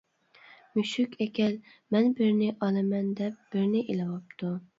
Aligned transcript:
مۈشۈك-ئەكەل 0.77 1.53
مەن 1.97 2.09
بىرنى 2.21 2.49
ئالىمەن 2.57 3.13
دەپ 3.21 3.37
بىرنى 3.53 3.87
ئېلىۋاپتۇ. 3.87 4.53